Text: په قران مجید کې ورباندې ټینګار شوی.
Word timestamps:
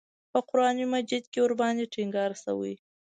په 0.31 0.39
قران 0.49 0.77
مجید 0.93 1.23
کې 1.31 1.39
ورباندې 1.41 1.91
ټینګار 1.93 2.31
شوی. 2.43 2.73